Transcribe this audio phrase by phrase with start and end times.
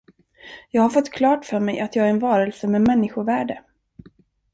[0.69, 3.63] Jag har fått klart för mig, att jag är en varelse med människovärde.